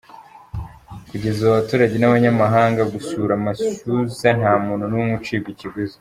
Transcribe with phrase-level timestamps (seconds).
[1.09, 5.97] Kugeza ubu abaturage n’abanyamahanga gusura amashyuza nta muntu n’umwe ucibwa ikiguzi.